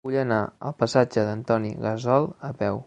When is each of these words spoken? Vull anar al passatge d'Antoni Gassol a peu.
Vull 0.07 0.15
anar 0.19 0.37
al 0.69 0.73
passatge 0.79 1.27
d'Antoni 1.29 1.71
Gassol 1.89 2.31
a 2.51 2.55
peu. 2.63 2.79